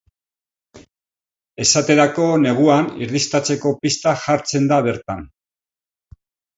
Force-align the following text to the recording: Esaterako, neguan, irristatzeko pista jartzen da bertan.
Esaterako, 1.65 2.25
neguan, 2.47 2.89
irristatzeko 3.05 3.77
pista 3.87 4.19
jartzen 4.27 4.71
da 4.75 4.85
bertan. 4.93 5.27